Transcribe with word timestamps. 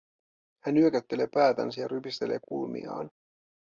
Hän 0.59 0.75
nyökäyttelee 0.75 1.27
päätänsä 1.33 1.81
ja 1.81 1.87
rypistelee 1.87 2.39
kulmiaan. 2.49 3.09